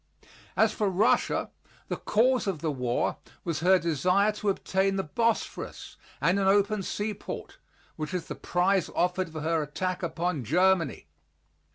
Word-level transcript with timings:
As 0.57 0.71
for 0.73 0.89
Russia, 0.89 1.51
the 1.87 1.95
cause 1.95 2.47
of 2.47 2.57
the 2.61 2.71
war 2.71 3.17
was 3.43 3.59
her 3.59 3.77
desire 3.77 4.31
to 4.31 4.49
obtain 4.49 4.95
the 4.95 5.03
Bosphorus 5.03 5.95
and 6.19 6.39
an 6.39 6.47
open 6.47 6.81
seaport, 6.81 7.59
which 7.97 8.11
is 8.11 8.25
the 8.25 8.33
prize 8.33 8.89
offered 8.95 9.31
for 9.31 9.41
her 9.41 9.61
attack 9.61 10.01
upon 10.01 10.43
Germany. 10.43 11.05